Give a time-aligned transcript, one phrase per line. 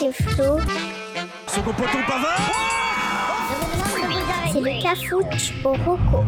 [0.00, 0.58] c'est Flo.
[1.46, 2.40] Second poteau Pavard
[4.50, 6.24] C'est le cafouche au roco.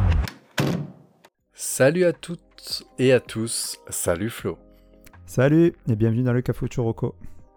[1.55, 4.59] Salut à toutes et à tous, salut Flo.
[5.25, 7.15] Salut et bienvenue dans le Cafucho Rocco.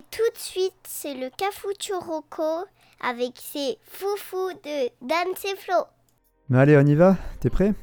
[0.10, 2.66] Tout de suite, c'est le cafouche au roco
[3.02, 5.76] avec ses foufous de Dan et Flo.
[6.48, 7.18] Mais allez, on y va?
[7.42, 7.74] T'es prêt?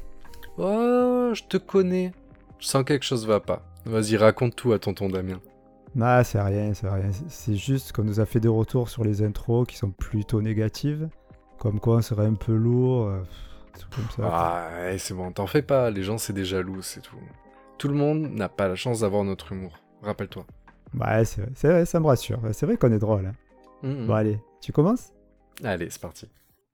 [0.57, 2.11] Oh, je te connais.
[2.57, 3.61] Je sens quelque chose va pas.
[3.85, 5.39] Vas-y, raconte tout à tonton Damien.
[5.95, 7.11] Bah, c'est rien, c'est rien.
[7.27, 11.07] C'est juste qu'on nous a fait des retours sur les intros qui sont plutôt négatives.
[11.59, 13.21] Comme quoi on serait un peu lourd, euh,
[13.95, 14.23] comme ça.
[14.31, 17.15] Ah, ouais, c'est bon, t'en fais pas, les gens c'est des jaloux, c'est tout.
[17.77, 19.71] Tout le monde n'a pas la chance d'avoir notre humour,
[20.01, 20.45] rappelle-toi.
[20.99, 22.39] Ouais, c'est vrai, c'est vrai, ça me rassure.
[22.51, 23.27] C'est vrai qu'on est drôle.
[23.27, 23.33] hein.
[23.81, 24.07] Mhm.
[24.07, 25.13] Bon, allez, tu commences?
[25.63, 26.27] Allez, c'est parti.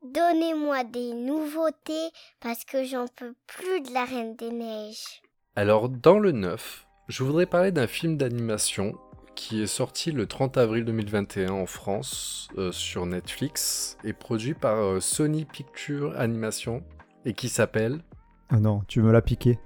[0.03, 5.21] Donnez-moi des nouveautés parce que j'en peux plus de la Reine des Neiges.
[5.55, 8.93] Alors, dans le 9, je voudrais parler d'un film d'animation
[9.39, 14.75] qui est sorti le 30 avril 2021 en France euh, sur Netflix et produit par
[14.77, 16.83] euh, Sony Pictures Animation
[17.23, 17.99] et qui s'appelle.
[18.49, 19.57] Ah non, tu me l'as piqué.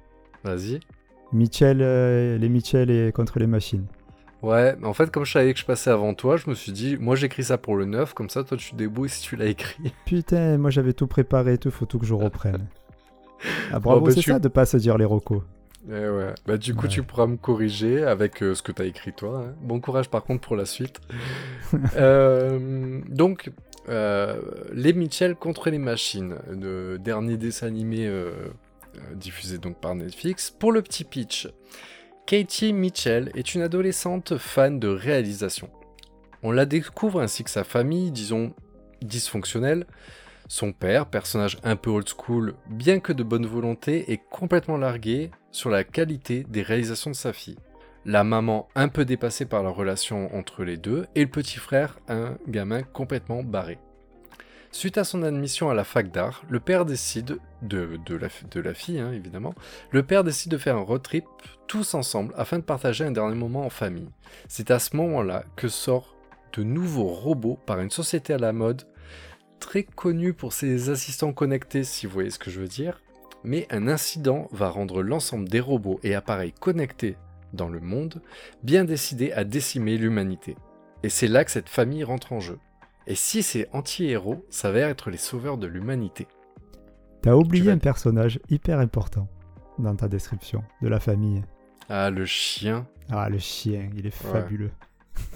[0.43, 0.79] Vas-y.
[1.31, 3.87] Mitchell, euh, les Mitchell et contre les machines.
[4.43, 6.71] Ouais, mais en fait, comme je savais que je passais avant toi, je me suis
[6.71, 9.47] dit, moi j'écris ça pour le 9, comme ça toi tu débrouilles si tu l'as
[9.47, 9.91] écrit.
[10.05, 12.67] Putain, moi j'avais tout préparé et tout, faut tout que je reprenne.
[13.71, 15.43] Ah bravo, bah, c'est tu- ça de pas se dire les rocos.
[15.89, 16.33] Eh ouais.
[16.47, 16.89] Bah du coup Ouais.
[16.89, 19.43] tu pourras me corriger avec euh, ce que t'as écrit toi.
[19.47, 19.53] hein.
[19.61, 20.99] Bon courage par contre pour la suite.
[21.95, 23.49] Euh, donc
[23.89, 24.39] euh,
[24.73, 28.07] les Mitchell contre les machines, le dernier dessin animé
[29.15, 30.51] diffusé donc par Netflix.
[30.51, 31.47] Pour le petit pitch,
[32.27, 35.69] Katie Mitchell est une adolescente fan de réalisation.
[36.43, 38.53] On la découvre ainsi que sa famille, disons
[39.01, 39.87] dysfonctionnelle.
[40.47, 45.31] Son père, personnage un peu old school, bien que de bonne volonté, est complètement largué
[45.51, 47.57] sur la qualité des réalisations de sa fille.
[48.05, 51.97] La maman un peu dépassée par la relation entre les deux, et le petit frère
[52.09, 53.79] un gamin complètement barré.
[54.73, 58.59] Suite à son admission à la fac d'art, le père décide, de, de, la, de
[58.59, 59.53] la fille hein, évidemment,
[59.91, 61.25] le père décide de faire un road trip
[61.67, 64.09] tous ensemble afin de partager un dernier moment en famille.
[64.47, 66.15] C'est à ce moment-là que sort
[66.53, 68.83] de nouveaux robots par une société à la mode
[69.63, 73.01] très connue pour ses assistants connectés, si vous voyez ce que je veux dire.
[73.43, 77.17] Mais un incident va rendre l'ensemble des robots et appareils connectés
[77.53, 78.21] dans le monde
[78.63, 80.55] bien décidés à décimer l'humanité.
[81.03, 82.57] Et c'est là que cette famille rentre en jeu.
[83.07, 86.27] Et si ces anti-héros s'avèrent être les sauveurs de l'humanité
[87.21, 89.27] T'as oublié vas- un personnage hyper important
[89.79, 91.41] dans ta description de la famille.
[91.89, 94.71] Ah, le chien Ah, le chien, il est fabuleux.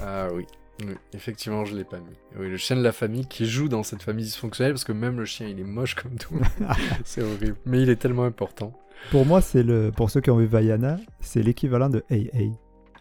[0.01, 0.45] Ah oui.
[0.85, 2.15] Oui, effectivement, je l'ai pas mis.
[2.39, 5.17] Oui, le chien de la famille qui joue dans cette famille dysfonctionnelle parce que même
[5.17, 6.39] le chien, il est moche comme tout.
[7.05, 7.55] c'est horrible.
[7.65, 8.73] Mais il est tellement important.
[9.11, 12.51] Pour moi, c'est le, pour ceux qui ont vu Vaiana, c'est l'équivalent de Hey Hey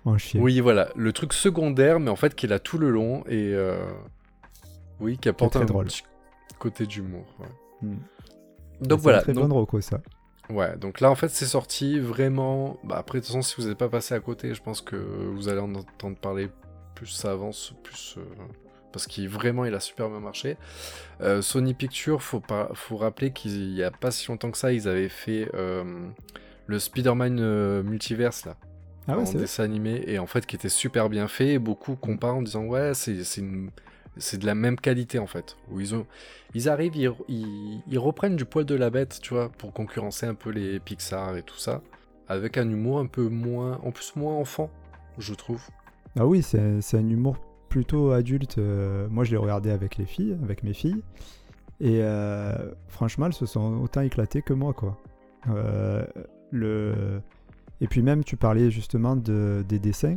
[0.05, 0.41] en chien.
[0.41, 3.53] Oui, voilà, le truc secondaire, mais en fait qui est là tout le long et
[3.55, 3.77] euh,
[5.01, 5.87] oui, qui apporte un drôle.
[5.87, 6.03] petit
[6.59, 7.25] côté d'humour.
[7.41, 7.47] ouais.
[7.89, 7.97] Hmm.
[8.83, 9.19] Donc C'est voilà.
[9.19, 10.01] un très donc- bon roco ça.
[10.49, 12.79] Ouais, donc là en fait c'est sorti vraiment.
[12.85, 14.95] Bah, après de toute façon si vous n'êtes pas passé à côté, je pense que
[14.97, 16.49] vous allez en entendre parler
[16.97, 18.25] plus ça avance, plus euh,
[18.97, 20.57] parce qu'il vraiment il a super bien marché.
[21.21, 24.73] Euh, Sony Pictures, faut pas, faut rappeler qu'il y a pas si longtemps que ça,
[24.73, 25.85] ils avaient fait euh,
[26.67, 28.57] le Spider-Man euh, multiverse là.
[29.07, 31.95] Ah ouais, en dessin animé et en fait qui était super bien fait et beaucoup
[31.95, 35.57] comparent en disant ouais c'est c'est de la même qualité en fait.
[35.71, 36.07] Où ils ont
[36.55, 40.27] ils arrivent ils, ils, ils reprennent du poil de la bête tu vois pour concurrencer
[40.27, 41.83] un peu les Pixar et tout ça
[42.29, 44.71] avec un humour un peu moins en plus moins enfant
[45.19, 45.63] je trouve
[46.19, 46.59] Ah oui, c'est
[46.97, 47.37] un humour
[47.69, 48.59] plutôt adulte.
[48.59, 51.03] euh, moi, je l'ai regardé avec les filles, avec mes filles.
[51.81, 52.55] Et euh,
[52.89, 54.97] franchement, elles se sont autant éclatées que moi, quoi.
[55.51, 56.05] Euh,
[56.51, 57.21] le...
[57.83, 60.17] Et puis même, tu parlais justement de, des dessins.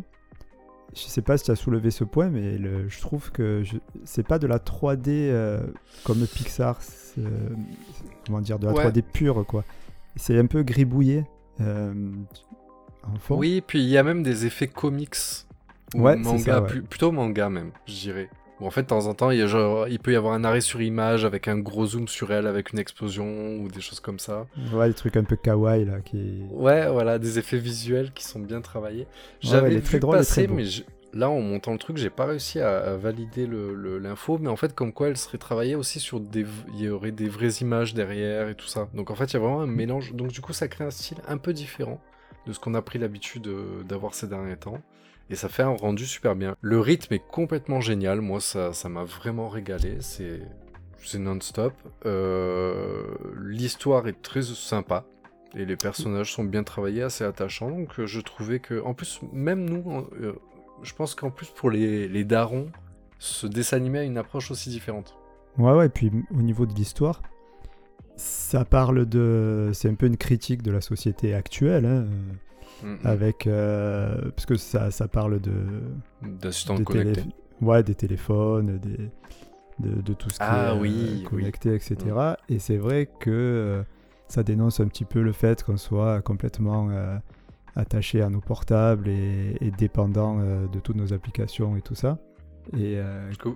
[0.95, 3.77] Je sais pas si tu as soulevé ce point, mais le- je trouve que je...
[4.05, 5.59] c'est pas de la 3D euh,
[6.05, 6.79] comme Pixar.
[8.25, 8.85] comment dire, de la Ouais.
[8.87, 9.66] 3D pure, quoi.
[10.16, 11.25] C'est un peu gribouillé.
[11.59, 13.37] En fond.
[13.37, 15.16] oui puis il y a même des effets comics
[15.95, 16.67] ou Ouais, manga ça, ouais.
[16.67, 18.29] plus- plutôt manga même je dirais
[18.59, 20.34] Où en fait de temps en temps il, y a genre, il peut y avoir
[20.34, 23.81] un arrêt sur image avec un gros zoom sur elle avec une explosion ou des
[23.81, 26.43] choses comme ça Ouais, des trucs un peu kawaii, là, qui...
[26.52, 29.03] Ouais, voilà, des effets visuels qui sont bien travaillés.
[29.03, 29.08] Ouais,
[29.41, 30.84] J'avais ouais, vu très drôle passer, très mais je-
[31.14, 34.37] là, en montant le truc, j'ai pas réussi à, à valider l'info.
[34.40, 36.46] Mais en fait, comme quoi elle serait travaillée aussi sur des...
[36.73, 38.90] Il y aurait des vraies images derrière et tout ça.
[38.93, 40.14] Donc en fait, il y a vraiment un mélange.
[40.14, 42.02] Donc du coup, ça crée un style un peu différent
[42.46, 44.79] de ce qu'on a pris l'habitude euh, d'avoir ces derniers temps.
[45.29, 46.55] Et ça fait un rendu super bien.
[46.61, 48.22] Le rythme est complètement génial.
[48.22, 49.97] Moi, ça m'a vraiment régalé.
[50.02, 51.73] C'est non-stop.
[52.05, 53.03] Euh,
[53.41, 55.05] L'histoire est très sympa.
[55.55, 57.72] Et les personnages sont bien travaillés, assez attachants.
[57.72, 60.34] Donc euh, je trouvais que, en plus, même nous, euh,
[60.84, 62.67] je pense qu'en plus pour les, les darons,
[63.17, 65.16] ce dessin animé a une approche aussi différente.
[65.58, 67.23] Ouais, ouais, et puis au niveau de l'histoire,
[68.16, 69.72] ça parle de.
[69.73, 72.05] C'est un peu une critique de la société actuelle, hein,
[72.84, 72.97] Mm, mm.
[73.03, 73.47] avec.
[73.47, 75.52] euh, parce que ça, ça parle de.
[76.22, 77.23] D'assistants des connectés.
[77.61, 79.09] Ouais, des téléphones, des,
[79.79, 81.23] de, de tout ce qui Ah est euh, oui.
[81.29, 81.97] connecté, etc.
[82.47, 83.84] Et c'est vrai que euh,
[84.28, 86.90] ça dénonce un petit peu le fait qu'on soit complètement
[87.76, 92.17] attaché à nos portables et, et dépendant de toutes nos applications et tout ça.
[92.78, 92.97] Et
[93.40, 93.49] que-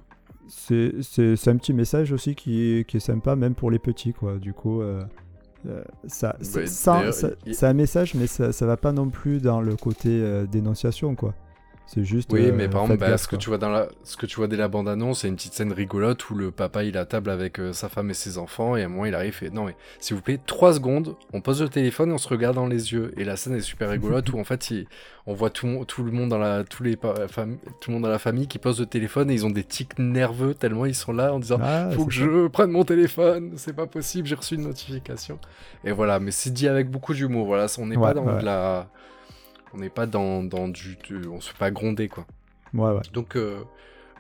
[0.49, 4.37] c'est un petit message aussi qui est, qui est sympa, même pour les petits, quoi.
[4.37, 5.03] Du coup, euh,
[5.67, 6.59] euh, ça, ça-
[6.97, 10.09] d'ailleurs, ça- c'est un message, mais ça, ça va pas non plus dans le côté
[10.09, 11.33] euh, dénonciation, quoi.
[11.85, 12.31] C'est juste.
[12.33, 13.37] Oui, euh, mais par exemple, bah, gaffe, ce, que quoi.
[13.39, 13.87] tu vois dans la...
[14.03, 16.83] ce que tu vois dès la bande-annonce, c'est une petite scène rigolote où le papa
[16.83, 19.05] il est à table avec euh, sa femme et ses enfants, et à un moment
[19.05, 22.13] il arrive et Non, mais s'il vous plaît, trois secondes, on pose le téléphone et
[22.13, 23.13] on se regarde dans les yeux.
[23.17, 24.87] Et la scène est super rigolote où en fait il-
[25.27, 28.09] on voit tout, le monde dans la tous les pa- fam- tout le monde dans
[28.09, 31.13] la famille qui pose le téléphone et ils ont des tics nerveux tellement ils sont
[31.13, 32.21] là en disant Ah, faut que ça.
[32.21, 35.37] je prenne mon téléphone, c'est pas possible, j'ai reçu une notification.
[35.85, 37.45] Et voilà, mais c'est dit avec beaucoup d'humour.
[37.45, 38.39] Voilà, on n'est pas dans ouais.
[38.39, 38.87] de la,
[39.73, 42.25] on n'est pas dans, dans du, du- on se fait pas gronder quoi.
[42.73, 43.01] Ouais, ouais.
[43.13, 43.59] Donc euh,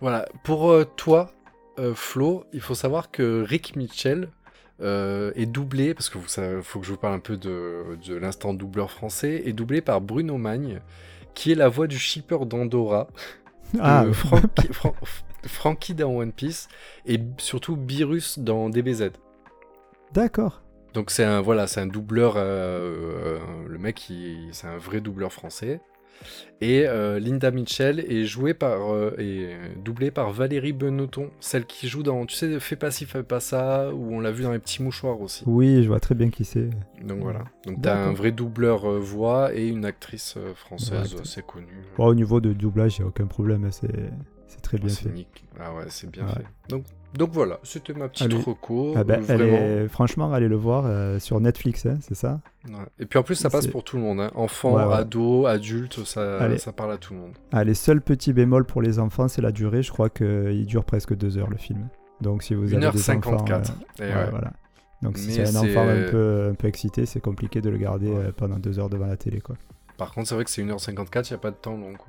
[0.01, 1.31] voilà, pour euh, toi,
[1.79, 4.29] euh, Flo, il faut savoir que Rick Mitchell
[4.81, 6.19] est doublé, parce que
[6.61, 10.01] faut que je vous parle un peu de, de l'instant doubleur français, est doublé par
[10.01, 10.81] Bruno Magne,
[11.35, 13.07] qui est la voix du shipper d'Andorra,
[13.79, 14.95] Ah, de Frankie, Fran-
[15.45, 16.67] Frankie dans One Piece,
[17.05, 19.11] et surtout Beerus dans DBZ.
[20.11, 20.62] d'accord.
[20.93, 22.35] Donc c'est un voilà, c'est un doubleur.
[22.37, 24.11] euh, euh, le mec,
[24.51, 25.81] c'est un vrai doubleur français.
[26.61, 31.89] Et euh, Linda Mitchell est jouée par euh, est doublée par Valérie Benoton, celle qui
[31.89, 34.53] joue dans tu sais Fais pas ci, fais pas ça, où on l'a vu dans
[34.53, 35.43] les petits mouchoirs aussi.
[35.47, 36.69] Oui, je vois très bien qui c'est.
[37.03, 37.43] Donc voilà.
[37.65, 41.83] Donc t'as un vrai doubleur euh, voix et une actrice française Ouais, assez connue.
[41.97, 43.65] Au niveau de doublage, il n'y a aucun problème.
[43.65, 43.89] hein, C'est
[44.47, 45.27] c'est très bien C'est fait.
[45.59, 46.33] Ah ouais, c'est bien Ouais.
[46.33, 46.45] fait.
[46.69, 46.83] Donc
[47.15, 48.41] donc voilà, c'était ma petite Allez.
[48.41, 48.93] reco.
[48.95, 49.87] Ah ben, euh, vraiment.
[49.89, 52.39] Franchement, allez le voir euh, sur Netflix, hein, c'est ça?
[52.67, 52.73] Ouais.
[52.97, 54.19] Et puis en plus, ça passe pour tout le monde.
[54.19, 54.31] Hein.
[54.33, 57.33] Enfants, Ouais, ados, adultes, ça, ça parle à tout le monde.
[57.51, 59.83] Ah, les seuls petits bémols pour les enfants, c'est la durée.
[59.83, 61.87] Je crois qu'il dure presque deux heures le film.
[62.21, 63.35] Donc si vous avez des enfants...
[63.45, 63.51] 1h54.
[63.51, 63.63] euh,
[63.99, 64.29] Et ouais, ouais.
[64.31, 64.51] voilà.
[65.03, 68.09] Donc si c'est un enfant un peu, un peu excité, c'est compliqué de le garder
[68.09, 68.25] Ouais.
[68.27, 69.39] euh, pendant deux heures devant la télé.
[69.39, 69.55] quoi.
[69.97, 71.93] Par contre, c'est vrai que c'est 1h54, il n'y a pas de temps long.
[71.93, 72.07] Quoi.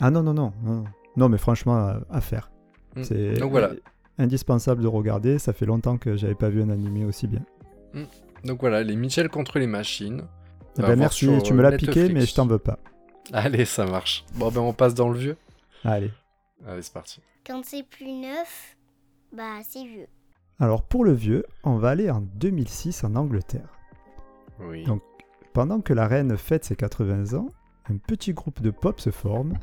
[0.00, 0.52] Ah non, non, non.
[0.62, 0.84] Non,
[1.16, 2.50] non mais franchement, euh, à faire.
[2.96, 3.02] Mm.
[3.02, 3.70] C'est Donc voilà.
[4.18, 5.38] indispensable de regarder.
[5.38, 7.42] Ça fait longtemps que j'avais pas vu un animé aussi bien.
[8.44, 10.24] Donc voilà, les Mitchell contre les machines.
[10.78, 12.14] Eh ben, merci, tu euh, me l'as piqué, Netflix.
[12.14, 12.78] mais je t'en veux pas.
[13.32, 14.24] Allez, ça marche.
[14.34, 15.36] Bon, ben on passe dans le vieux.
[15.84, 16.10] Allez.
[16.66, 17.20] Allez, c'est parti.
[17.46, 18.76] Quand c'est plus neuf,
[19.32, 20.08] bah c'est vieux.
[20.58, 23.78] Alors pour le vieux, on va aller en 2006 en Angleterre.
[24.60, 24.84] Oui.
[24.84, 25.02] Donc,
[25.52, 27.48] Pendant que la reine fête ses 80 ans,
[27.88, 29.54] un petit groupe de pop se forme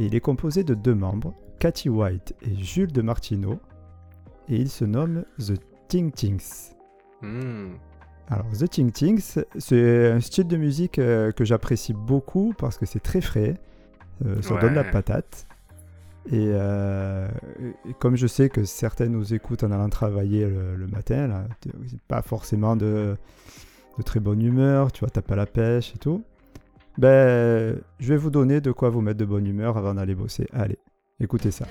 [0.00, 3.60] et il est composé de deux membres, Cathy White et Jules de Martino,
[4.48, 6.72] et il se nomme The Ting Tings.
[7.20, 7.74] Hmm.
[8.28, 12.86] Alors, The Ting Tings, c'est un style de musique euh, que j'apprécie beaucoup parce que
[12.86, 13.54] c'est très frais,
[14.24, 15.46] euh, ça donne la patate.
[16.26, 17.28] Et, euh,
[17.88, 21.44] et comme je sais que certains nous écoutent en allant travailler le, le matin, là,
[22.08, 23.16] pas forcément de,
[23.98, 26.24] de très bonne humeur, tu vois, t'as pas la pêche et tout,
[27.00, 30.46] ben, je vais vous donner de quoi vous mettre de bonne humeur avant d'aller bosser.
[30.52, 30.78] Allez,
[31.18, 31.64] écoutez ça.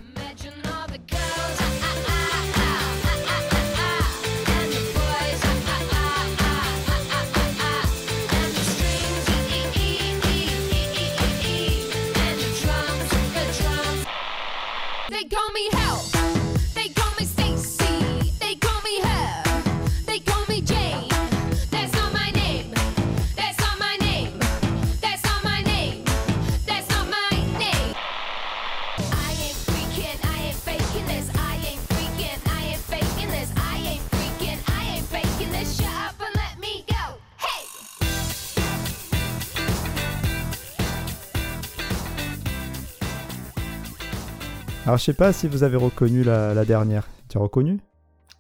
[44.90, 47.08] Alors, je sais pas si vous avez reconnu la, la dernière.
[47.28, 47.80] Tu as reconnu?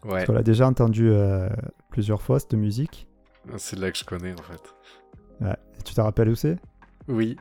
[0.03, 1.47] Ouais, qu'on l'a déjà entendu euh,
[1.91, 3.07] plusieurs fois, cette musique.
[3.57, 4.73] c'est là que je connais en fait.
[5.45, 5.55] Ouais.
[5.79, 6.57] Et tu te rappelles où c'est?
[7.07, 7.37] Oui,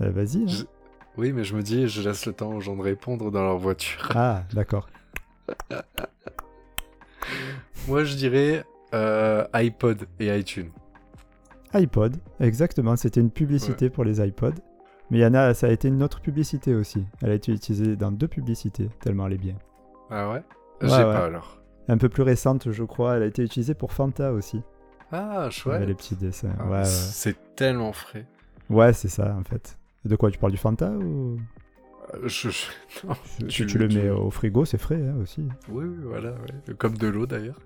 [0.00, 0.42] Euh, Vas-y.
[0.44, 0.46] hein.
[0.46, 0.62] Je-
[1.16, 3.58] oui, mais je me dis, je laisse le temps aux gens de répondre dans leur
[3.58, 4.08] voiture.
[4.14, 4.88] Ah, d'accord.
[7.88, 8.64] Moi, je dirais
[8.94, 10.70] euh, iPod et iTunes.
[11.74, 12.94] iPod, exactement.
[12.94, 14.54] C'était une publicité pour les iPods.
[15.12, 17.04] Mais il y en a, ça a été une autre publicité aussi.
[17.20, 19.56] Elle a été utilisée dans deux publicités, tellement elle est bien.
[20.08, 20.42] Ah ouais?
[20.80, 21.02] J'ai ouais.
[21.02, 21.58] pas alors.
[21.88, 24.62] Un peu plus récente, je crois, elle a été utilisée pour Fanta aussi.
[25.12, 25.86] Ah, chouette.
[25.86, 26.56] les petits dessins.
[26.58, 26.84] Ah.
[26.86, 28.24] C'est tellement frais.
[28.70, 29.78] Ouais, c'est ça en fait.
[30.06, 31.36] De quoi tu parles du Fanta ou?
[32.24, 33.14] Je, je- non,
[33.48, 35.42] Tu, le tu- mets au frigo, c'est frais hein, aussi.
[35.68, 36.74] Oui, oui, voilà, ouais.
[36.78, 37.58] comme de l'eau d'ailleurs.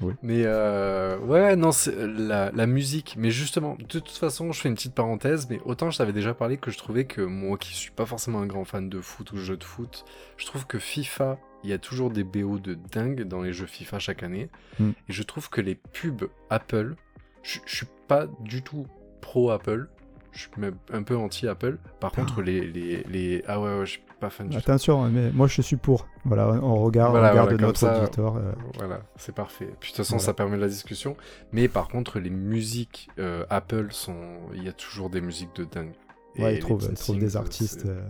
[0.00, 0.14] Oui.
[0.22, 3.14] Mais euh, ouais, non, c'est la, la musique.
[3.16, 6.34] Mais justement, de toute façon, je fais une petite parenthèse, mais autant je t'avais déjà
[6.34, 9.30] parlé que je trouvais que moi qui suis pas forcément un grand fan de foot
[9.32, 10.04] ou de jeux de foot,
[10.38, 13.66] je trouve que FIFA, il y a toujours des BO de dingue dans les jeux
[13.66, 14.48] FIFA chaque année.
[14.80, 14.90] Mm.
[15.08, 16.96] Et je trouve que les pubs Apple,
[17.44, 18.86] je je suis pas du tout
[19.20, 19.88] pro Apple.
[20.32, 21.76] Je suis même un peu anti Apple.
[22.00, 23.44] Par contre, les, les, les.
[23.46, 24.58] Ah ouais, ouais, je suis pas fan du tout.
[24.58, 26.08] Attention, hein, mais moi je suis pour.
[26.24, 28.36] Voilà, on regarde, Voilà, on regarde voilà, notre ça, auditoire.
[28.36, 29.68] euh, Voilà, c'est parfait.
[29.78, 30.24] Puis de toute façon, Voilà.
[30.26, 31.16] ça permet la discussion.
[31.52, 34.16] Mais par contre, les musiques euh, Apple sont.
[34.54, 35.92] Il y a toujours des musiques de dingue.
[36.38, 37.80] Ouais, ils trouvent, ils trouvent des artistes.
[37.82, 38.00] c'est- euh,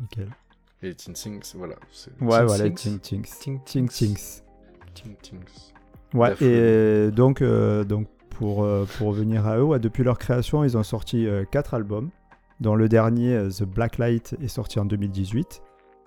[0.00, 0.28] nickel.
[0.82, 1.74] Et les Teen Sings, voilà.
[2.20, 3.22] Ouais, Teen voilà, Sings Ting Tings.
[3.40, 3.88] Teen Ting Tings.
[4.16, 4.42] Tings.
[4.94, 5.72] Teen Tings.
[6.12, 10.64] Ouais, et donc, euh, donc pour, euh, pour revenir à eux, ouais, depuis leur création,
[10.64, 12.10] ils ont sorti 4 albums,
[12.60, 15.62] dont le dernier, euh, The Blacklight, est sorti en 2018.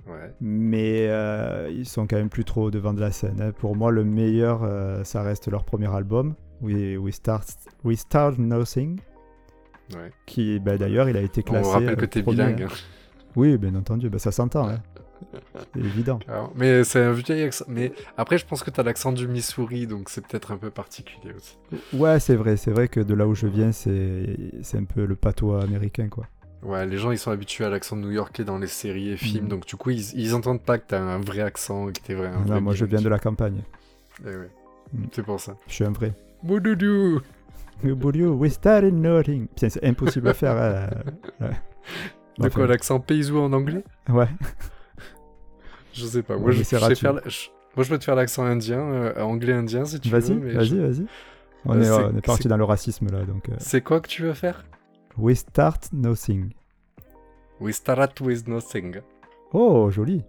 [0.08, 0.34] Ouais.
[0.40, 3.42] Mais euh, ils sont quand même plus trop devant de la scène.
[3.42, 3.52] hein.
[3.52, 7.46] Pour moi, le meilleur, euh, ça reste leur premier album, We, We, Start,
[7.84, 9.00] We Start Nothing,
[9.96, 10.12] ouais.
[10.26, 11.68] qui bah, d'ailleurs, il a été classé.
[11.68, 12.64] On rappelle euh, que t'es premier, bilingue.
[12.64, 12.68] hein.
[12.72, 12.76] hein.
[13.36, 14.70] Oui, bien entendu, bah, ça s'entend.
[14.70, 14.82] hein.
[15.74, 16.20] C'est évident.
[16.56, 17.66] Mais c'est un vieil accent.
[17.68, 21.34] Mais après, je pense que t'as l'accent du Missouri, donc c'est peut-être un peu particulier
[21.36, 21.58] aussi.
[21.94, 24.38] Ouais, c'est vrai, c'est vrai que de là où je viens, c'est
[24.76, 26.26] un peu le patois américain, quoi.
[26.64, 29.50] Ouais, les gens ils sont habitués à l'accent new-yorkais dans les séries et films, Mm.
[29.50, 32.16] donc du coup ils, ils entendent pas que t'as un vrai accent et que t'es
[32.16, 32.30] vrai.
[32.30, 33.62] Un Non, vrai moi, je viens de la campagne.
[34.24, 34.50] Eh ouais.
[34.92, 35.04] Mm.
[35.12, 35.56] C'est pour ça.
[35.68, 36.14] Je suis un vrai.
[36.42, 37.22] Boudoudou
[37.84, 39.48] Boulio, we started nothing.
[39.50, 40.90] Putain, c'est impossible à faire.
[41.40, 41.52] Ouais.
[42.40, 43.84] De quoi l'accent paysou en anglais?
[44.10, 44.28] Ouais.
[45.98, 46.38] Je sais pas.
[46.38, 46.96] Moi je, mais je c'est sais raté.
[46.96, 47.14] faire.
[47.14, 50.34] la- je- Moi je peux te faire l'accent indien, euh, anglais indien si tu Vas-y,
[50.34, 50.54] veux.
[50.54, 51.06] vas-y, vas-y.
[51.66, 53.50] On, Euh, est, on est parti dans le racisme là, donc.
[53.50, 54.66] euh, C'est quoi que tu veux faire?
[55.18, 56.52] We start nothing.
[57.60, 59.02] We start with nothing.
[59.54, 60.24] Oh, joli,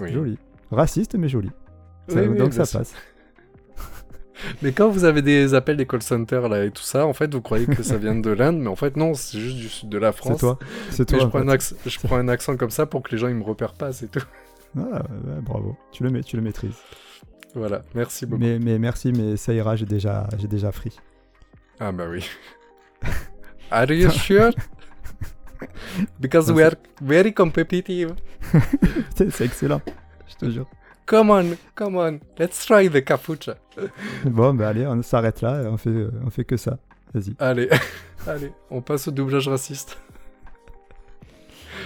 [0.00, 0.12] Oui.
[0.12, 0.38] joli.
[0.70, 1.50] Raciste mais joli.
[2.08, 2.80] Ça- Oui, donc ça sûr.
[2.80, 2.94] passe.
[4.62, 7.32] Mais quand vous avez des appels des call centers là et tout ça, en fait
[7.32, 9.88] vous croyez que ça vient de l'Inde, mais en fait non, c'est juste du sud
[9.88, 10.34] de la France.
[10.34, 10.58] C'est toi.
[10.90, 11.18] C'est toi.
[11.20, 13.28] je, en prends un accent, je prends un accent comme ça pour que les gens
[13.28, 14.22] ils me repèrent pas, c'est tout.
[14.76, 15.76] Ah, ouais, bravo.
[15.90, 16.76] Tu le mets, tu le maîtrises.
[17.54, 18.42] Voilà, merci beaucoup.
[18.42, 19.76] Mais, mais merci, mais ça ira.
[19.76, 20.96] J'ai déjà, j'ai déjà free.
[21.78, 22.24] Ah bah oui.
[23.70, 24.52] Are you sure?
[26.20, 28.14] Because we are very competitive.
[29.14, 29.80] c'est c'est excellent.
[30.28, 30.66] Je te jure.
[31.06, 33.56] Come on, come on, let's try the capucha.
[34.24, 35.62] Bon, bah allez, on s'arrête là.
[35.66, 36.78] On fait, on fait que ça.
[37.12, 37.34] Vas-y.
[37.38, 37.68] Allez,
[38.26, 39.98] allez, on passe au doublage raciste.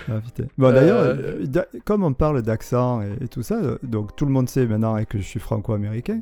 [0.39, 0.43] Ah.
[0.59, 4.25] Bon, d'ailleurs, Euh, euh, comme on parle d'accent et, et tout ça, euh, donc tout
[4.27, 6.21] le monde sait maintenant que je suis franco-américain.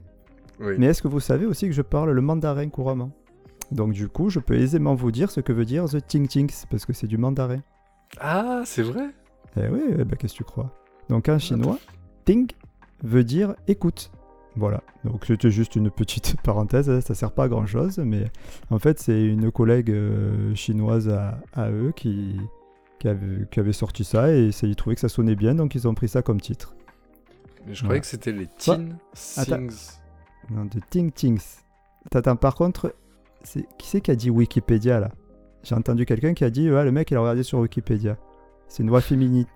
[0.60, 0.74] Oui.
[0.78, 3.10] Mais est-ce que vous savez aussi que je parle le mandarin couramment?
[3.72, 6.64] Donc du coup, je peux aisément vous dire ce que veut dire the ting tings
[6.70, 7.60] parce que c'est du mandarin.
[8.20, 9.10] Ah, c'est vrai?
[9.56, 10.70] Eh oui, eh ben, qu'est-ce que tu crois?
[11.08, 11.78] Donc en chinois,
[12.24, 12.50] ting
[13.02, 14.10] veut dire écoute.
[14.56, 18.26] Voilà, donc c'était juste une petite parenthèse, hein, ça sert pas à grand chose, mais
[18.70, 22.36] en fait c'est une collègue euh, chinoise à, à eux qui,
[23.04, 25.74] qui, avait, qui avait sorti ça et ça, ils trouvaient que ça sonnait bien, donc
[25.74, 26.74] ils ont pris ça comme titre.
[27.66, 29.98] Mais je croyais que c'était les teen things.
[30.48, 31.42] Non, de ting tings.
[32.14, 32.94] Attends, par contre,
[33.42, 35.10] c'est qui c'est qui a dit Wikipédia là?
[35.64, 38.16] J'ai entendu quelqu'un qui a dit ouais, le mec il a regardé sur Wikipédia.
[38.68, 39.46] C'est une voix féminine.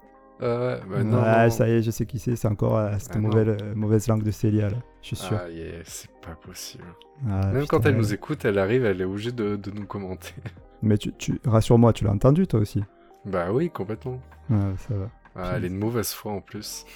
[0.42, 1.50] Euh, bah non, ouais, non.
[1.50, 2.36] ça y est, je sais qui c'est.
[2.36, 4.76] C'est encore euh, cette Ah mauvaise, euh, mauvaise langue de Célia là.
[5.00, 5.38] Je suis sûr.
[5.42, 6.84] Ah, yeah, c'est pas possible.
[7.26, 7.98] Ah, Même putain, quand elle ouais.
[7.98, 10.34] nous écoute, elle arrive, elle est obligée de, de nous commenter.
[10.82, 11.40] Mais tu, tu...
[11.46, 12.84] rassure-moi, tu l'as entendu toi aussi?
[13.28, 14.20] Bah oui, complètement.
[14.50, 15.10] Ah, ça va.
[15.36, 16.84] Ah, elle est de mauvaise foi en plus.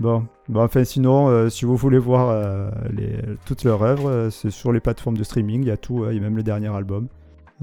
[0.00, 4.28] Bon, bon enfin sinon, euh, si vous voulez voir euh, les, toute leur œuvre, euh,
[4.28, 6.42] c'est sur les plateformes de streaming, il y a tout, il y a même le
[6.42, 7.06] dernier album.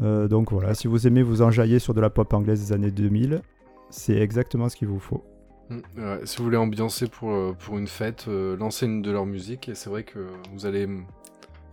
[0.02, 2.90] Euh, donc voilà, si vous aimez vous enjailler sur de la pop anglaise des années
[2.90, 3.42] 2000,
[3.90, 5.26] c'est exactement ce qu'il vous faut.
[5.70, 9.68] Mm, ouais, si vous voulez ambiancer pour, pour une fête, lancez une de leur musique
[9.68, 10.88] et c'est vrai que vous allez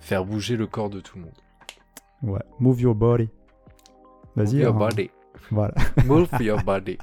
[0.01, 2.35] faire bouger le corps de tout le monde.
[2.35, 3.29] Ouais, move your body.
[4.39, 4.55] Vas-y.
[4.55, 4.79] Move your hein.
[4.79, 5.11] body.
[5.51, 5.75] Voilà.
[6.05, 6.99] Move your body.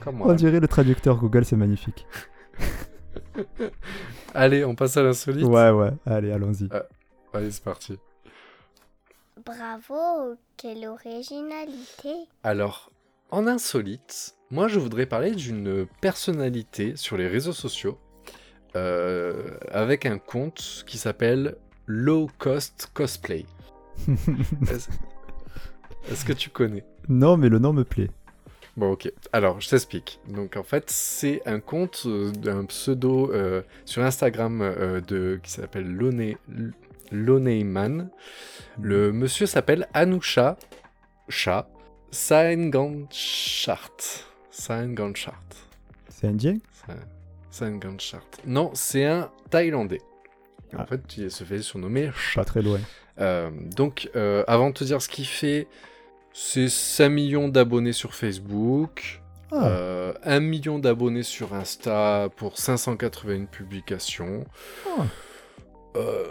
[0.00, 0.34] Come On on.
[0.34, 2.06] dirait le traducteur Google, c'est magnifique.
[4.34, 5.44] Allez, on passe à l'insolite.
[5.46, 6.68] Ouais, ouais, allez, allons-y.
[7.34, 7.98] Allez, c'est parti.
[9.44, 12.14] Bravo, quelle originalité.
[12.42, 12.90] Alors,
[13.30, 17.98] en insolite, moi je voudrais parler d'une personnalité sur les réseaux sociaux
[18.76, 23.44] euh, avec un compte qui s'appelle Low Cost Cosplay.
[26.10, 28.10] Est-ce que tu connais non, mais le nom me plaît.
[28.76, 29.10] Bon, ok.
[29.32, 30.20] Alors, je t'explique.
[30.28, 35.50] Donc, en fait, c'est un compte euh, d'un pseudo euh, sur Instagram euh, de qui
[35.50, 36.36] s'appelle Lone
[37.10, 38.08] Loneyman.
[38.80, 40.56] Le monsieur s'appelle Anusha
[41.28, 41.66] Chat.
[42.12, 43.90] Saenganchart.
[44.50, 45.42] Saenganchart.
[46.08, 46.58] C'est indien?
[47.50, 48.22] Saenganchart.
[48.46, 50.00] Non, c'est un Thaïlandais.
[50.74, 50.86] En Ah.
[50.86, 52.44] fait, il se fait surnommer Pas Chat.
[52.44, 52.78] très loin.
[53.76, 54.08] Donc,
[54.46, 55.66] avant de te dire ce qu'il fait,
[56.32, 59.20] c'est 5 millions d'abonnés sur Facebook,
[59.50, 64.44] Ah, euh, 1 million d'abonnés sur Insta pour 581 publications.
[64.86, 65.04] Ah.
[65.96, 66.24] Euh,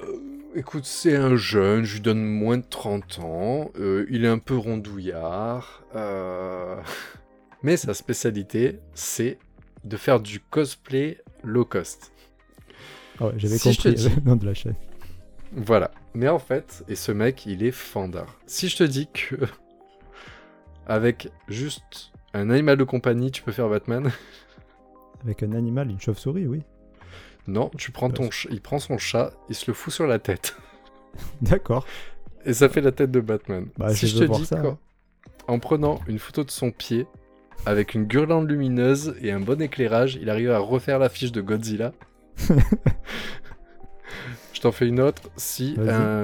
[0.55, 4.39] écoute, c'est un jeune, je lui donne moins de 30 ans, euh, il est un
[4.39, 6.75] peu rondouillard, euh,
[7.63, 9.37] mais sa spécialité, c'est
[9.83, 12.11] de faire du cosplay low cost.
[13.19, 14.75] ah ouais, j'avais si compris dis- le nom de la chaîne.
[15.53, 15.91] Voilà.
[16.13, 18.37] Mais en fait, et ce mec, il est fandard.
[18.47, 19.35] Si je te dis que
[20.91, 24.11] avec juste un animal de compagnie, tu peux faire Batman,
[25.23, 26.63] Avec un animal, une chauve-souris, oui.
[27.47, 30.17] non, tu prends ton, ch- il prend son chat, il se le fout sur la
[30.19, 30.57] tête,
[31.41, 31.85] D'accord.
[32.45, 33.67] et ça fait la tête de Batman.
[33.77, 34.77] Bah, si je te dis ça, qu'en- hein.
[35.47, 37.05] en prenant une photo de son pied,
[37.65, 41.93] avec une guirlande lumineuse et un bon éclairage, il arrive à refaire l'affiche de Godzilla.
[44.53, 45.23] je t'en fais une autre.
[45.37, 45.77] Si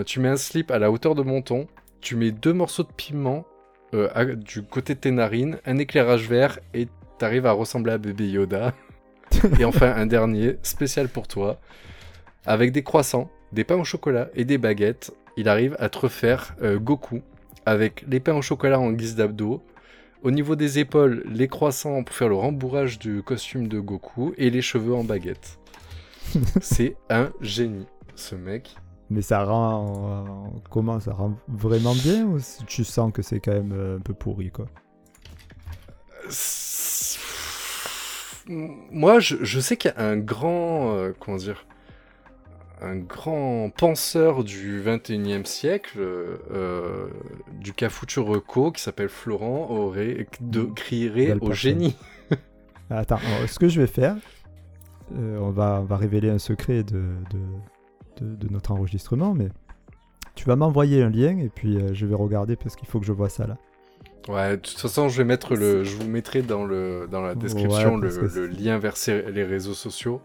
[0.06, 1.68] tu mets un slip à la hauteur de mon ton,
[2.02, 3.46] tu mets deux morceaux de piment
[3.94, 7.98] euh, à- du côté de tes narines, un éclairage vert et t'arrives à ressembler à
[7.98, 8.74] bébé Yoda.
[9.60, 11.60] et enfin un dernier, spécial pour toi,
[12.46, 16.56] avec des croissants, des pains au chocolat et des baguettes, il arrive à te refaire
[16.62, 17.22] euh, Goku
[17.66, 19.62] avec les pains au chocolat en guise d'abdos.
[20.24, 24.50] Au niveau des épaules, les croissants pour faire le rembourrage du costume de Goku et
[24.50, 25.60] les cheveux en baguette.
[26.62, 28.76] C'est un génie, ce mec.
[29.10, 30.26] Mais ça rend.
[30.56, 34.02] euh, comment Ça rend vraiment bien ou tu sens que c'est quand même euh, un
[34.02, 34.66] peu pourri, quoi?
[38.48, 41.66] Moi, je, je sais qu'il y a un grand, euh, comment dire,
[42.82, 47.08] un grand penseur du 21e siècle, euh, euh,
[47.60, 51.98] du Cafutureco, qui s'appelle Florent, aurait de crierait Belle au génie.
[52.90, 54.16] Attends, alors, ce que je vais faire,
[55.18, 57.40] euh, on, va, on va révéler un secret de, de,
[58.22, 59.50] de- de notre enregistrement, mais
[60.36, 63.06] tu vas m'envoyer un lien et puis euh, je vais regarder parce qu'il faut que
[63.06, 63.58] je vois ça là.
[64.28, 67.34] Ouais, de toute façon, je vais mettre le, je vous mettrai dans le dans la
[67.34, 70.22] description Ouais, le, lien vers les réseaux sociaux.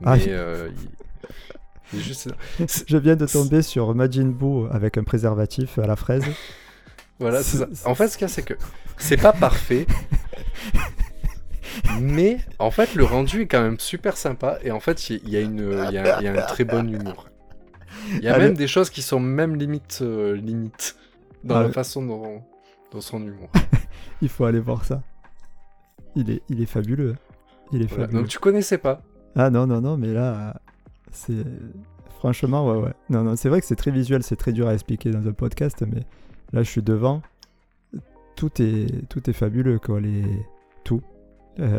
[0.00, 0.68] Mais Ah, euh,
[1.92, 2.28] il, juste,
[2.86, 6.24] Je viens de tomber sur Majin Buu avec un préservatif à la fraise.
[7.18, 7.88] voilà, c'est ça.
[7.88, 8.54] En fait, ce qu'il y a, c'est que
[8.96, 9.86] c'est pas parfait,
[12.00, 15.36] mais en fait, le rendu est quand même super sympa et en fait, il y,
[15.36, 15.58] a une,
[15.92, 17.28] y a, il y a un très bon humour.
[18.12, 18.44] Il y a Allez.
[18.46, 20.96] même des choses qui sont même limite euh, limite
[21.44, 22.42] dans Ah la façon dont,
[22.92, 23.48] dans son humour.
[24.22, 25.02] Il faut aller voir ça.
[26.14, 27.12] Il est, il est fabuleux.
[27.14, 27.34] hein.
[27.72, 28.04] Il est Voilà.
[28.04, 28.20] fabuleux.
[28.22, 29.02] Donc tu connaissais pas?
[29.34, 30.60] Ah non, non, non, mais là,
[31.10, 31.44] c'est.
[32.18, 32.92] Franchement, ouais, ouais.
[33.10, 35.32] Non, non, c'est vrai que c'est très visuel, c'est très dur à expliquer dans un
[35.32, 36.00] podcast, mais
[36.52, 37.22] là, je suis devant.
[38.36, 40.00] Tout est, tout est fabuleux, quoi.
[40.00, 40.24] Les...
[40.84, 41.02] Tout.
[41.60, 41.76] Euh,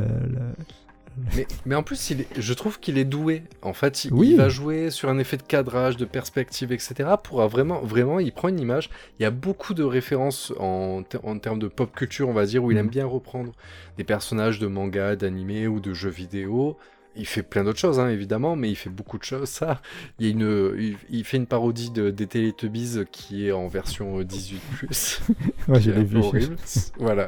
[1.36, 3.42] Mais, mais en plus, il est- je trouve qu'il est doué.
[3.64, 4.30] En fait, il, Oui.
[4.32, 7.10] il va jouer sur un effet de cadrage, de perspective, etc.
[7.24, 8.92] Pour vraiment, vraiment, il prend une image.
[9.20, 12.46] Il y a beaucoup de références en, ter- en termes de pop culture, on va
[12.46, 12.82] dire, où il Mhm.
[12.82, 13.52] aime bien reprendre
[13.98, 16.78] des personnages de manga, d'animé ou de jeux vidéo.
[17.18, 19.50] Il fait plein d'autres choses, hein, évidemment, mais il fait beaucoup de choses.
[19.50, 19.82] Ça,
[20.20, 23.68] il, y a une, il, il fait une parodie de, des Teletubbies qui est en
[23.68, 25.20] version euh, 18+.
[25.68, 26.20] Ouais, je l'ai vu.
[26.20, 26.56] horrible.
[27.00, 27.28] voilà.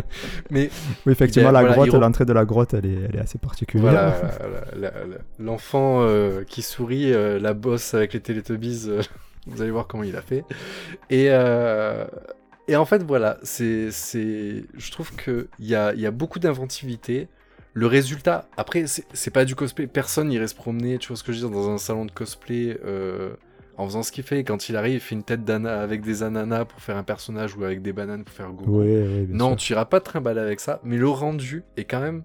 [0.50, 0.70] mais
[1.04, 3.38] Oui, effectivement, a- la voilà, grotte, l'entrée de la grotte, elle est, elle est assez
[3.38, 4.14] particulière.
[4.72, 4.90] Voilà,
[5.38, 9.02] l'enfant euh, qui sourit, euh, la bosse avec les Teletubbies, euh,
[9.46, 10.44] vous allez voir comment il a fait.
[11.10, 11.26] Et,
[12.68, 17.28] et en fait, voilà, c'est, je trouve qu'il y a, il y a beaucoup d'inventivité.
[17.78, 21.30] Le résultat, après, c'est, pas du cosplay, personne irait se promener, tu vois ce que
[21.32, 23.34] je veux dire, dans un salon de cosplay euh,
[23.76, 24.44] en faisant ce qu'il fait.
[24.44, 27.54] Quand il arrive, il fait une tête d'ananas avec des ananas pour faire un personnage
[27.54, 28.82] ou avec des bananes pour faire Goku.
[29.28, 29.56] Non, sûr.
[29.58, 32.22] tu iras pas te trimballer avec ça, mais le rendu est quand même,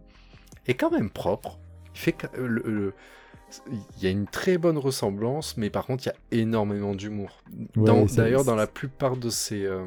[0.68, 1.60] est quand même propre.
[1.96, 2.94] Il fait euh, le- le-
[3.74, 7.44] il y a une très bonne ressemblance, mais par contre, il y a énormément d'humour.
[7.76, 9.84] Ouais, Dans- c'est- D'ailleurs, dans la plupart de ses, euh,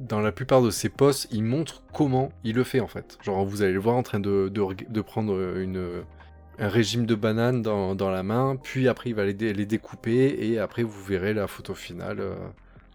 [0.00, 3.18] dans la plupart de ses posts, il montre comment il le fait en fait.
[3.22, 6.02] Genre, vous allez le voir en train de, de, reg- de prendre une,
[6.58, 9.66] un régime de bananes dans, dans la main, puis après il va les, dé- les
[9.66, 12.34] découper, et après vous verrez la photo finale euh,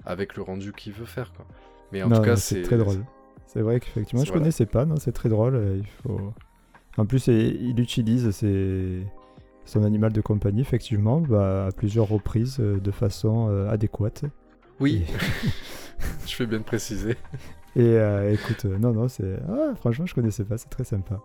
[0.06, 1.32] avec le rendu qu'il veut faire.
[1.34, 1.46] Quoi.
[1.92, 3.04] Mais en Non, tout cas, c'est très drôle.
[3.48, 4.42] C'est vrai qu'effectivement, je voilà.
[4.42, 5.60] connaissais pas, c'est très drôle.
[5.78, 6.34] Il faut...
[6.98, 9.04] En plus, il il utilise ses-
[9.66, 14.24] son animal de compagnie, effectivement, bah, à plusieurs reprises euh, de façon euh, adéquate.
[14.80, 15.04] Oui,
[16.28, 17.16] je fais bien de préciser.
[17.76, 19.38] Et euh, écoute, euh, non, non, c'est.
[19.48, 21.20] Ah, franchement, je connaissais pas, c'est très sympa.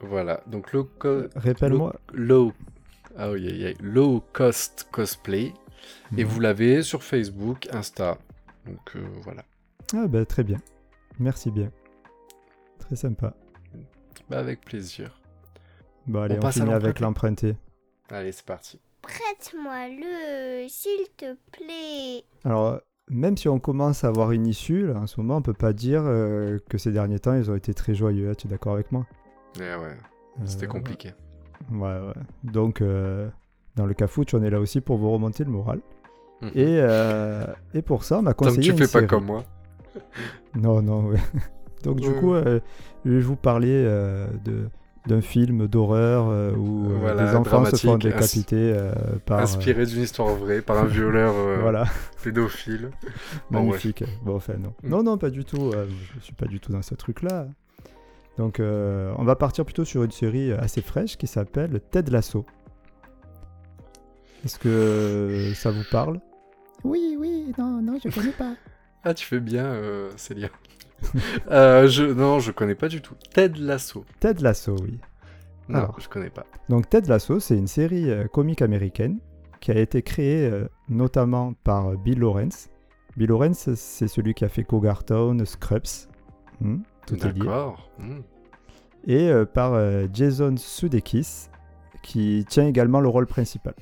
[0.00, 1.94] Voilà, donc low, co- Répète-moi.
[2.14, 2.52] low,
[3.18, 5.52] ah oui, oui, oui, low cost cosplay.
[6.16, 6.30] Et Mhm.
[6.30, 8.16] vous l'avez sur Facebook, Insta.
[8.66, 9.44] Donc euh, voilà.
[9.94, 10.58] Ah bah très bien.
[11.18, 11.70] Merci bien.
[12.78, 13.34] Très sympa.
[14.28, 15.20] Bah, avec plaisir.
[16.06, 17.48] Bon allez, On on, finit avec l'emprunté.
[17.48, 18.16] l'emprunté.
[18.16, 18.80] Allez, c'est parti.
[19.02, 22.24] Prête-moi le, s'il te plaît.
[22.44, 25.52] Alors, même si on commence à avoir une issue, là, en ce moment, on peut
[25.52, 28.30] pas dire euh, que ces derniers temps, ils ont été très joyeux.
[28.30, 29.04] hein, tu es d'accord avec moi?
[29.56, 29.96] Eh ouais,
[30.44, 31.10] c'était Euh, compliqué.
[31.72, 32.14] Ouais, ouais.
[32.44, 33.28] Donc, euh,
[33.76, 35.80] dans le Cafouche, on est là aussi pour vous remonter le moral.
[36.40, 36.50] Mhm.
[36.54, 36.80] Et,
[37.74, 39.44] et pour ça, on m'a conseillé tu une fais pas comme moi.
[40.54, 41.18] Non, non, ouais.
[41.82, 43.82] Donc, du coup, je vais vous parler
[44.44, 44.68] de
[45.06, 48.92] d'un film d'horreur euh, où euh, Voilà, des enfants se font décapiter euh,
[49.24, 49.40] par...
[49.40, 51.86] Inspiré d'une histoire vraie par un violeur euh, voilà,
[52.22, 52.90] pédophile.
[53.50, 53.66] Bon, ouais.
[53.66, 54.04] magnifique.
[54.22, 54.74] Bon, enfin, non.
[54.82, 54.88] Mm.
[54.88, 55.70] Non, non, pas du tout.
[55.74, 55.86] euh,
[56.18, 57.46] je suis pas du tout dans ce truc-là.
[58.38, 62.44] Donc, euh, on va partir plutôt sur une série assez fraîche qui s'appelle Ted Lasso.
[64.44, 66.20] Est-ce que ça vous parle?
[66.84, 68.54] Oui, oui, non, non, je connais pas.
[69.02, 70.50] Ah, tu fais bien, euh, Célia.
[71.50, 72.04] euh, je...
[72.04, 73.14] Non, je connais pas du tout.
[73.32, 74.04] Ted Lasso.
[74.20, 74.98] Ted Lasso, oui.
[75.70, 76.00] Non, Alors.
[76.00, 76.46] je connais pas.
[76.68, 79.18] Donc Ted Lasso, c'est une série euh, comique américaine
[79.60, 82.70] qui a été créée euh, notamment par euh, Bill Lawrence.
[83.16, 86.08] Bill Lawrence, c'est celui qui a fait Cougartown, Scrubs.
[86.60, 87.40] Hmm, tout est lié.
[87.40, 87.90] D'accord.
[87.98, 88.20] Hmm.
[89.06, 89.80] Et par
[90.12, 91.48] Jason Sudeikis,
[92.02, 93.74] qui tient également le rôle principal.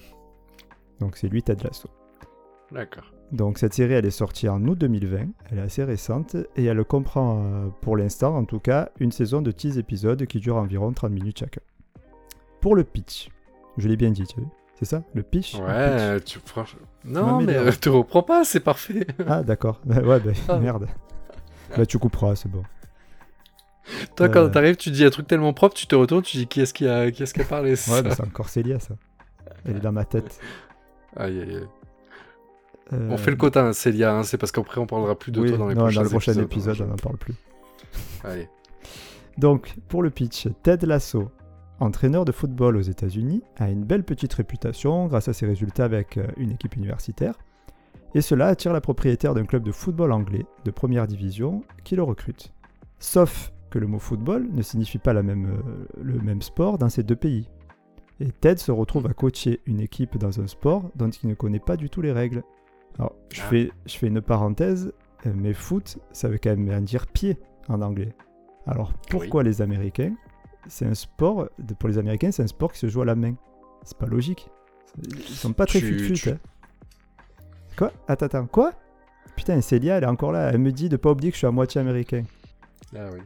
[1.00, 1.88] Donc c'est lui Ted Lasso.
[2.70, 3.12] D'accord.
[3.32, 5.18] Donc cette série, elle est sortie en août 2020,
[5.50, 9.42] elle est assez récente, et elle comprend, euh, pour l'instant en tout cas, une saison
[9.42, 11.60] de 10 épisodes qui durent environ 30 minutes chacun.
[12.62, 13.28] Pour le pitch,
[13.76, 15.02] je l'ai bien dit, tu vois, c'est ça?
[15.12, 15.58] Le pitch?
[15.58, 16.80] Le Ouais, tu franchement.
[17.04, 19.06] Non, mais euh, te reprends pas, c'est parfait.
[19.26, 20.58] Ah d'accord, ouais, bah, Ah.
[20.58, 20.86] merde.
[21.76, 22.62] Bah tu couperas, c'est bon.
[24.16, 24.48] Toi, quand Euh.
[24.48, 26.88] t'arrives, tu dis un truc tellement propre, tu te retournes, tu dis qui est-ce qui
[26.88, 27.72] a, qui est-ce qui a parlé?
[27.90, 28.94] Ouais, bah, c'est encore Célia ça.
[29.66, 30.40] Elle est dans ma tête.
[31.16, 31.68] Aïe, aïe, aïe.
[32.92, 35.40] Euh, On fait le quota, hein, Célia, hein, c'est parce qu'après on parlera plus de
[35.40, 36.74] oui, toi dans les non, prochains dans le prochain épisodes.
[36.74, 37.34] épisode, on n'en parle plus.
[38.24, 38.48] Allez.
[39.36, 41.30] Donc, pour le pitch, Ted Lasso,
[41.80, 46.16] entraîneur de football aux États-Unis, a une belle petite réputation grâce à ses résultats avec
[46.16, 47.34] euh, une équipe universitaire.
[48.14, 52.02] Et cela attire la propriétaire d'un club de football anglais de première division qui le
[52.02, 52.52] recrute.
[52.98, 56.88] Sauf que le mot football ne signifie pas la même, euh, le même sport dans
[56.88, 57.48] ces deux pays.
[58.20, 61.60] Et Ted se retrouve à coacher une équipe dans un sport dont il ne connaît
[61.60, 62.42] pas du tout les règles.
[62.98, 63.44] Alors, je, Ah.
[63.44, 64.92] fais, je fais une parenthèse,
[65.26, 68.14] euh, mais foot, ça veut quand même dire pied en anglais.
[68.66, 70.14] Alors pourquoi les Américains
[70.66, 73.34] C'est un sport, pour les Américains, c'est un sport qui se joue à la main.
[73.84, 74.50] C'est pas logique.
[75.12, 76.38] Ils sont pas très tu- hein.
[77.76, 77.92] Quoi?
[78.08, 78.72] Attends, attends, quoi?
[79.36, 80.50] Putain, Célia, elle est encore là.
[80.52, 82.24] Elle me dit de pas oublier que je suis à moitié américain.
[82.96, 83.20] Ah oui.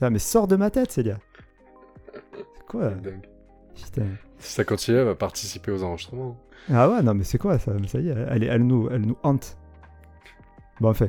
[0.00, 1.18] Ah, mais sors de ma tête, Célia.
[2.14, 2.90] C'est quoi?
[3.74, 4.06] Putain.
[4.42, 6.36] Ça continue, va participer aux enregistrements.
[6.68, 9.56] Ah ouais, non, mais c'est quoi ça Ça y est, elle, nous, elle nous hante.
[10.80, 11.08] Bon, enfin,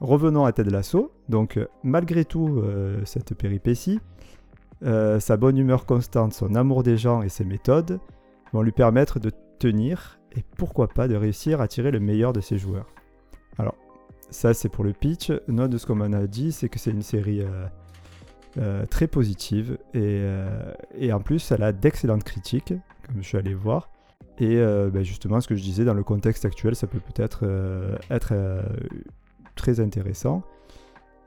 [0.00, 1.12] revenons à Ted Lasso.
[1.28, 4.00] Donc, euh, malgré tout, euh, cette péripétie,
[4.84, 8.00] euh, sa bonne humeur constante, son amour des gens et ses méthodes
[8.52, 12.40] vont lui permettre de tenir et pourquoi pas de réussir à tirer le meilleur de
[12.40, 12.86] ses joueurs.
[13.58, 13.74] Alors,
[14.30, 15.30] ça c'est pour le pitch.
[15.46, 17.42] Note de ce qu'on m'en a dit, c'est que c'est une série
[18.58, 22.72] euh, très positive et, euh, et en plus elle a d'excellentes critiques,
[23.06, 23.90] comme je suis allé voir.
[24.38, 27.44] Et euh, ben, justement, ce que je disais, dans le contexte actuel, ça peut peut-être
[28.10, 28.34] être
[29.54, 30.42] très intéressant.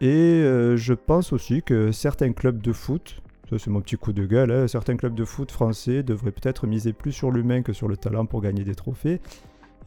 [0.01, 0.41] Et
[0.75, 4.51] je pense aussi que certains clubs de foot, ça c'est mon petit coup de gueule,
[4.51, 7.97] hein, certains clubs de foot français devraient peut-être miser plus sur l'humain que sur le
[7.97, 9.21] talent pour gagner des trophées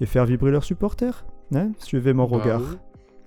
[0.00, 1.24] et faire vibrer leurs supporters.
[1.54, 2.60] Hein suivez mon Bah regard.
[2.60, 2.76] oui.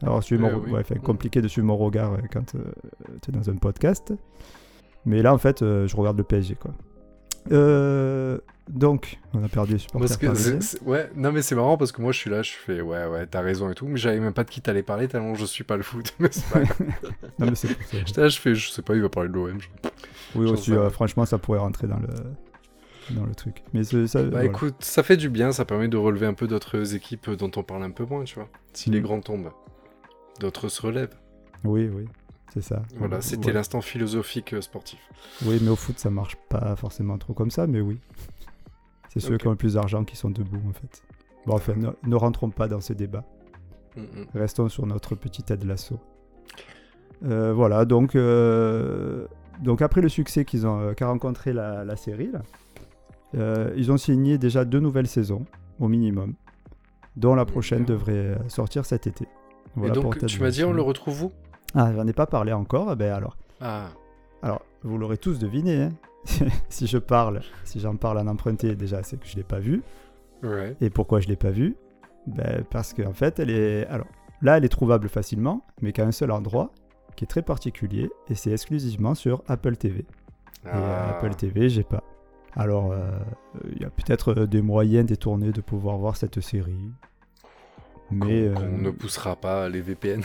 [0.06, 0.72] Alors, suivez mon Eh re- oui.
[0.72, 2.46] ouais, enfin, compliqué de suivre mon regard euh, quand
[3.22, 4.13] tu es dans un podcast.
[5.06, 6.72] Mais là, en fait, euh, je regarde le PSG, quoi.
[7.52, 8.39] Euh,
[8.70, 12.12] donc, on a perdu supporters Parce que ouais, non mais c'est marrant parce que moi
[12.12, 14.44] je suis là, je fais ouais ouais t'as raison et tout, mais j'avais même pas
[14.44, 16.15] de qui t'allais parler tellement je suis pas le foot.
[16.20, 16.78] Mais c'est pas grave.
[17.39, 17.98] Non, mais c'est pour ça.
[18.04, 19.60] J'étais là, je fais, je sais pas, il va parler de l'OM.
[19.62, 19.68] je-
[20.36, 22.08] Oui, aussi, euh, franchement, ça pourrait rentrer dans le,
[23.15, 23.62] dans le truc.
[23.74, 24.46] Mais ça, Bah voilà.
[24.46, 27.62] écoute, ça fait du bien, ça permet de relever un peu d'autres équipes dont on
[27.62, 28.50] parle un peu moins, tu vois.
[28.74, 29.04] Si les Mm.
[29.04, 29.52] grands tombent,
[30.39, 31.15] d'autres se relèvent.
[31.63, 32.06] Oui, oui,
[32.54, 32.82] c'est ça.
[32.98, 33.21] Voilà, Ouais.
[33.21, 35.00] c'était l'instant philosophique euh, sportif.
[35.45, 38.00] Oui, mais au foot, ça marche pas forcément trop comme ça, mais oui.
[39.10, 41.02] C'est ceux qui ont le plus d'argent qui sont debout, en fait.
[41.45, 43.24] Bon, enfin, ne, ne rentrons pas dans ces débats.
[43.95, 44.26] Mm, mm.
[44.36, 46.00] Restons sur notre petit Ted Lasso.
[47.24, 49.26] Euh, voilà, donc, euh,
[49.62, 52.41] donc après le succès qu'ils ont, euh, qu'a rencontré la, la série, là,
[53.76, 55.45] ils ont signé déjà deux nouvelles saisons,
[55.80, 56.36] au minimum,
[57.17, 59.28] dont la prochaine devrait sortir cet été.
[59.76, 61.32] Voilà Et donc, tu m'as dit, on le retrouve où?
[61.74, 63.38] Ah, j'en ai pas parlé encore, eh ben alors.
[63.62, 63.90] Ah,
[64.42, 65.92] Alors, vous l'aurez tous deviné, hein.
[66.70, 69.84] si je parle, si j'en parle en emprunté, déjà, c'est que je l'ai pas vu.
[70.44, 70.76] ouais.
[70.82, 71.76] Et pourquoi je l'ai pas vu?
[72.28, 73.86] Ben, Parce qu'en fait, elle est.
[73.88, 74.08] Alors,
[74.42, 76.72] là, elle est trouvable facilement, mais qu'à un seul endroit,
[77.16, 80.00] qui est très particulier, et c'est exclusivement sur Apple TV.
[80.00, 81.10] Et euh, Ah.
[81.18, 82.04] Apple TV, j'ai pas.
[82.56, 83.12] Alors, euh,
[83.74, 86.90] il y a peut-être euh, des moyens détournés de pouvoir voir cette série.
[88.12, 88.48] Mais.
[88.48, 90.22] Euh, ne poussera pas les VPN.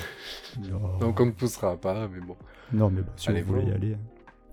[0.71, 0.99] non.
[1.01, 2.37] Donc on ne poussera pas, mais bon.
[2.73, 3.95] Non, mais bon, si Allez, vous voulez y aller.
[3.95, 3.99] hein.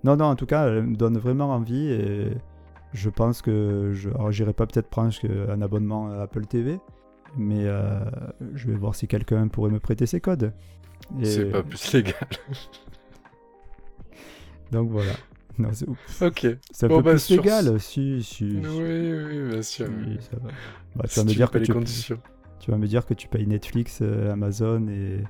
[0.04, 2.30] Non, non, en tout cas, elle me donne vraiment envie et
[2.94, 3.92] je pense que.
[3.94, 4.10] Je...
[4.10, 5.12] Alors, j'irai pas peut-être prendre
[5.50, 6.78] un abonnement à Apple TV,
[7.36, 8.00] mais euh,
[8.54, 10.52] je vais voir si quelqu'un pourrait me prêter ses codes.
[11.20, 12.14] Et C'est pas plus légal.
[14.72, 15.12] Donc voilà.
[15.58, 15.86] Non, c'est
[16.24, 16.46] ok.
[16.70, 18.44] c'est un Bon, peu bah, plus sur légal, si, si.
[18.44, 18.80] Oui, si.
[18.80, 19.88] oui, bien sûr.
[20.06, 20.50] Oui, ça va.
[20.94, 22.20] Bah, tu, vas me dire que les tu, conditions.
[22.60, 25.22] Tu vas me dire que tu payes Netflix, euh, Amazon et,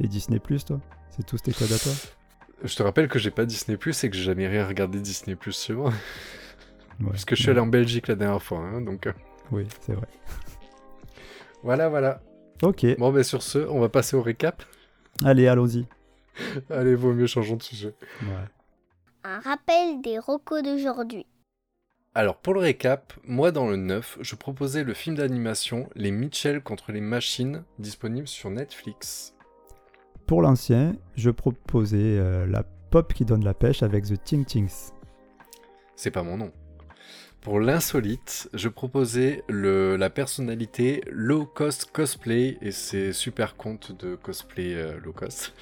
[0.00, 0.80] et Disney Plus, toi?
[1.10, 1.92] C'est tous tes codes à toi
[2.64, 5.36] Je te rappelle que j'ai pas Disney Plus et que j'ai jamais rien regardé Disney
[5.36, 5.90] Plus chez moi.
[7.00, 7.06] Ouais.
[7.10, 7.56] Parce que je suis Ouais.
[7.56, 9.12] allé en Belgique la dernière fois, hein, donc euh,
[9.52, 10.06] Oui, c'est vrai.
[11.62, 12.20] voilà, voilà.
[12.62, 14.62] Ok, Bon, ben sur ce, on va passer au récap.
[15.24, 15.86] allez, allons-y.
[16.70, 17.94] Allez, vaut mieux changeons de sujet.
[18.22, 18.44] Ouais.
[19.24, 21.26] Un rappel des rocos d'aujourd'hui.
[22.16, 26.62] Alors, pour le récap, moi dans le 9, je proposais le film d'animation Les Mitchell
[26.62, 29.34] contre les machines, disponible sur Netflix.
[30.24, 34.92] Pour l'ancien, je proposais euh, la pop qui donne la pêche avec The Ting Tings.
[35.96, 36.52] C'est pas mon nom.
[37.40, 44.14] Pour l'insolite, je proposais le, la personnalité low cost cosplay et ses super comptes de
[44.14, 45.52] cosplay euh, low cost.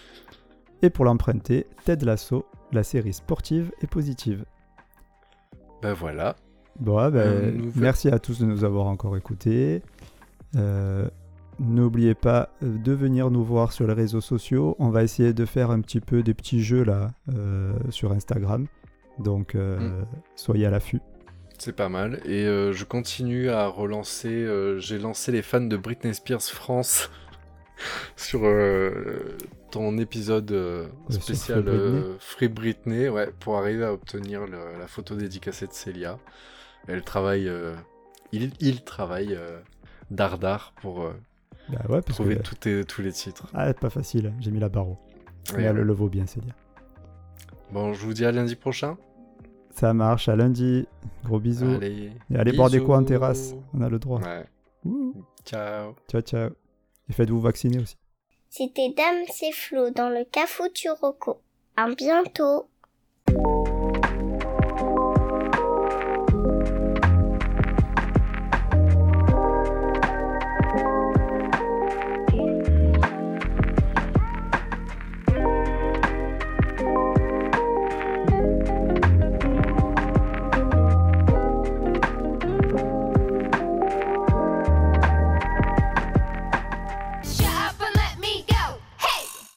[0.83, 4.45] Et pour l'emprunter, Ted Lasso, la série sportive et positive.
[5.83, 6.37] Ben voilà.
[6.81, 9.83] Bon, ah, ben, Euh, merci à tous de nous avoir encore écoutés.
[10.57, 11.09] Euh,
[11.61, 14.75] N'oubliez pas euh, de venir nous voir sur les réseaux sociaux.
[14.79, 18.67] On va essayer de faire un petit peu des petits jeux là euh, sur Instagram.
[19.19, 20.07] Donc Mm.
[20.35, 21.01] soyez à l'affût.
[21.59, 22.21] C'est pas mal.
[22.25, 24.49] Et je continue à relancer.
[24.79, 27.11] J'ai lancé les fans de Britney Spears France
[28.17, 29.37] sur euh,
[29.73, 31.99] ton épisode euh, spécial Free Britney.
[32.01, 36.19] euh, Free Britney, ouais, pour arriver à obtenir le- la photo dédicacée de Célia.
[36.87, 37.49] Elle travaille.
[37.49, 37.75] euh,
[38.33, 39.37] il, il travaille
[40.11, 41.11] dardard pour
[41.69, 43.47] Bah ouais, parce trouver que tout et- tous les titres.
[43.55, 44.33] ah, pas facile.
[44.41, 44.87] J'ai mis la barre.
[45.57, 46.55] Mais elle le vaut bien, Célia.
[47.73, 48.97] Bon, je vous dis à lundi prochain.
[49.75, 50.29] Ça marche.
[50.29, 50.87] À lundi.
[51.25, 51.67] Gros bisous.
[51.67, 53.55] Allez, Et allez boire des coups en terrasse.
[53.75, 54.21] On a le droit.
[54.21, 54.45] Ouais.
[55.45, 55.95] Ciao.
[56.11, 56.51] Ciao, ciao.
[57.09, 57.97] Et faites-vous vacciner aussi.
[58.55, 60.65] C'était Dame c'est Flo dans le Cafou
[61.01, 61.41] Roco.
[61.75, 62.69] À bientôt.